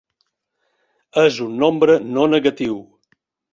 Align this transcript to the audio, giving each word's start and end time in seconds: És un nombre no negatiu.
És 1.25 1.37
un 1.49 1.53
nombre 1.65 1.99
no 2.17 2.27
negatiu. 2.35 2.83